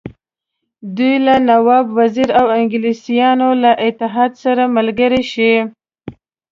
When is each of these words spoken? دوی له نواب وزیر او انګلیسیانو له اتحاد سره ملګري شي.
دوی 0.95 1.13
له 1.25 1.35
نواب 1.49 1.85
وزیر 1.99 2.29
او 2.39 2.45
انګلیسیانو 2.59 3.49
له 3.63 3.71
اتحاد 3.87 4.31
سره 4.43 4.63
ملګري 4.75 5.23
شي. 5.33 5.53